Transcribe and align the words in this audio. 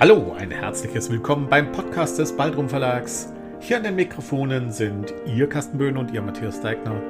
Hallo, 0.00 0.32
ein 0.38 0.52
herzliches 0.52 1.10
Willkommen 1.10 1.48
beim 1.48 1.72
Podcast 1.72 2.20
des 2.20 2.36
Baldrum 2.36 2.68
Verlags. 2.68 3.32
Hier 3.58 3.78
an 3.78 3.82
den 3.82 3.96
Mikrofonen 3.96 4.70
sind 4.70 5.12
Ihr 5.26 5.48
Carsten 5.48 5.76
Böhn 5.76 5.96
und 5.96 6.12
Ihr 6.12 6.22
Matthias 6.22 6.60
Deigner. 6.60 7.02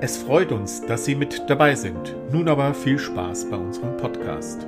Es 0.00 0.16
freut 0.16 0.50
uns, 0.50 0.80
dass 0.86 1.04
Sie 1.04 1.14
mit 1.14 1.50
dabei 1.50 1.74
sind. 1.74 2.16
Nun 2.32 2.48
aber 2.48 2.72
viel 2.72 2.98
Spaß 2.98 3.50
bei 3.50 3.58
unserem 3.58 3.94
Podcast. 3.98 4.66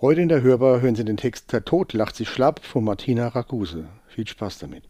Heute 0.00 0.20
in 0.20 0.28
der 0.28 0.42
Hörbar 0.42 0.80
hören 0.80 0.94
Sie 0.94 1.04
den 1.04 1.16
Text 1.16 1.52
Der 1.52 1.64
Tod 1.64 1.92
lacht 1.92 2.14
sich 2.14 2.28
schlapp 2.28 2.64
von 2.64 2.84
Martina 2.84 3.26
Raguse. 3.26 3.88
Viel 4.06 4.28
Spaß 4.28 4.60
damit. 4.60 4.84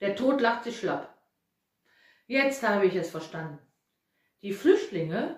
Der 0.00 0.16
Tod 0.16 0.40
lacht 0.40 0.64
sich 0.64 0.78
schlapp. 0.78 1.14
Jetzt 2.26 2.66
habe 2.66 2.86
ich 2.86 2.94
es 2.94 3.10
verstanden. 3.10 3.58
Die 4.40 4.54
Flüchtlinge 4.54 5.36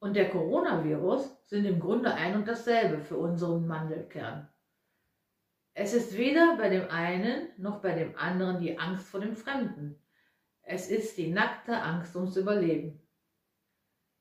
und 0.00 0.14
der 0.14 0.30
Coronavirus 0.30 1.36
sind 1.46 1.64
im 1.64 1.80
Grunde 1.80 2.12
ein 2.14 2.36
und 2.36 2.46
dasselbe 2.46 3.00
für 3.00 3.16
unseren 3.16 3.66
Mandelkern. 3.66 4.48
Es 5.74 5.94
ist 5.94 6.16
weder 6.16 6.56
bei 6.56 6.68
dem 6.68 6.88
einen 6.90 7.48
noch 7.56 7.80
bei 7.80 7.94
dem 7.94 8.16
anderen 8.16 8.60
die 8.60 8.78
Angst 8.78 9.08
vor 9.08 9.20
dem 9.20 9.36
Fremden. 9.36 10.00
Es 10.62 10.90
ist 10.90 11.16
die 11.16 11.30
nackte 11.30 11.80
Angst 11.80 12.14
ums 12.16 12.36
Überleben. 12.36 13.00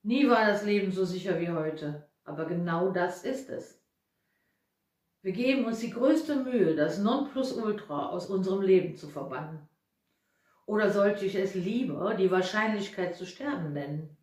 Nie 0.03 0.29
war 0.29 0.45
das 0.45 0.63
Leben 0.63 0.91
so 0.91 1.03
sicher 1.03 1.39
wie 1.39 1.49
heute, 1.49 2.07
aber 2.23 2.45
genau 2.45 2.91
das 2.91 3.23
ist 3.23 3.49
es. 3.49 3.83
Wir 5.21 5.33
geben 5.33 5.65
uns 5.65 5.79
die 5.79 5.89
größte 5.89 6.35
Mühe, 6.37 6.75
das 6.75 6.99
Nonplusultra 6.99 8.09
aus 8.09 8.27
unserem 8.27 8.61
Leben 8.61 8.95
zu 8.95 9.09
verbannen. 9.09 9.67
Oder 10.65 10.91
sollte 10.91 11.25
ich 11.25 11.35
es 11.35 11.55
lieber 11.55 12.13
die 12.13 12.31
Wahrscheinlichkeit 12.31 13.15
zu 13.15 13.25
sterben 13.25 13.73
nennen? 13.73 14.15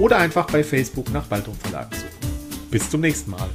oder 0.00 0.18
einfach 0.18 0.50
bei 0.50 0.64
Facebook 0.64 1.12
nach 1.12 1.26
Baldrum 1.26 1.54
Verlag 1.54 1.94
suchen. 1.94 2.08
Bis 2.70 2.90
zum 2.90 3.02
nächsten 3.02 3.30
Mal. 3.30 3.48